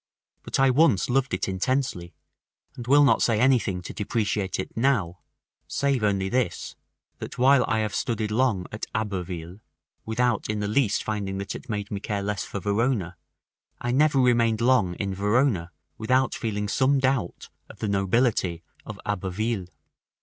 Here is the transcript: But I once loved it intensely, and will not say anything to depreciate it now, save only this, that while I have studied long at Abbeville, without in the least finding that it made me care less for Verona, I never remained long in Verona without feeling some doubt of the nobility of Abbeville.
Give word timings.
But 0.41 0.59
I 0.59 0.71
once 0.71 1.11
loved 1.11 1.31
it 1.31 1.47
intensely, 1.47 2.15
and 2.75 2.87
will 2.87 3.03
not 3.03 3.21
say 3.21 3.39
anything 3.39 3.83
to 3.83 3.93
depreciate 3.93 4.59
it 4.59 4.75
now, 4.75 5.19
save 5.67 6.03
only 6.03 6.27
this, 6.27 6.75
that 7.19 7.37
while 7.37 7.63
I 7.67 7.81
have 7.81 7.93
studied 7.93 8.31
long 8.31 8.65
at 8.71 8.87
Abbeville, 8.95 9.59
without 10.03 10.49
in 10.49 10.59
the 10.59 10.67
least 10.67 11.03
finding 11.03 11.37
that 11.37 11.53
it 11.53 11.69
made 11.69 11.91
me 11.91 11.99
care 11.99 12.23
less 12.23 12.43
for 12.43 12.59
Verona, 12.59 13.15
I 13.79 13.91
never 13.91 14.17
remained 14.19 14.59
long 14.59 14.95
in 14.95 15.13
Verona 15.13 15.71
without 15.99 16.33
feeling 16.33 16.67
some 16.67 16.97
doubt 16.97 17.49
of 17.69 17.77
the 17.77 17.87
nobility 17.87 18.63
of 18.83 18.99
Abbeville. 19.05 19.67